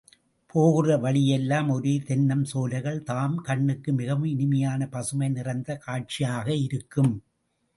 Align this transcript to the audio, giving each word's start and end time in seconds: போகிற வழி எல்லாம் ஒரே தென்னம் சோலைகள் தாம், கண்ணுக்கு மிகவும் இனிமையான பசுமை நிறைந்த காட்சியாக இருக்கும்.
போகிற 0.53 0.95
வழி 0.97 1.21
எல்லாம் 1.27 1.69
ஒரே 1.69 1.93
தென்னம் 2.07 2.41
சோலைகள் 2.43 2.97
தாம், 3.03 3.35
கண்ணுக்கு 3.41 3.91
மிகவும் 3.93 4.31
இனிமையான 4.31 4.87
பசுமை 4.87 5.29
நிறைந்த 5.29 5.77
காட்சியாக 5.77 6.47
இருக்கும். 6.65 7.13